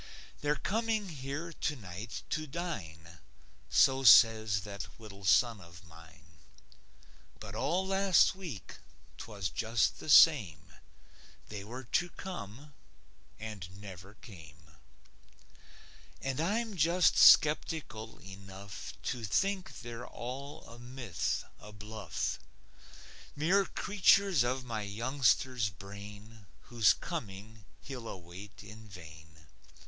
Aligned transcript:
They're 0.41 0.55
coming 0.55 1.09
here 1.09 1.53
tonight 1.53 2.23
to 2.31 2.47
dine, 2.47 3.19
So 3.69 4.01
says 4.03 4.61
that 4.61 4.87
little 4.97 5.23
son 5.25 5.61
of 5.61 5.83
mine. 5.85 6.39
But 7.39 7.53
all 7.53 7.85
last 7.85 8.33
week, 8.33 8.77
'twas 9.19 9.49
just 9.49 9.99
the 9.99 10.09
same; 10.09 10.73
They 11.49 11.63
were 11.63 11.83
to 11.83 12.09
come, 12.09 12.73
and 13.37 13.79
never 13.79 14.15
came. 14.15 14.71
And 16.19 16.41
I'm 16.41 16.75
just 16.75 17.15
skeptical 17.15 18.17
enough 18.23 18.93
To 19.03 19.23
think 19.23 19.81
they're 19.81 20.07
all 20.07 20.63
a 20.63 20.79
myth, 20.79 21.45
a 21.59 21.71
bluff; 21.71 22.39
Mere 23.35 23.67
creatures 23.67 24.43
of 24.43 24.65
my 24.65 24.81
youngster's 24.81 25.69
brain, 25.69 26.47
Whose 26.71 26.93
coming 26.93 27.65
he'll 27.81 28.07
await 28.07 28.63
in 28.63 28.87
vain. 28.89 29.45